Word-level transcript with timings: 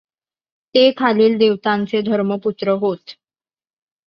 ते 0.75 0.89
खालील 0.91 1.37
देवतांचे 1.37 2.01
धर्मपुत्र 2.01 2.71
होत. 2.71 3.15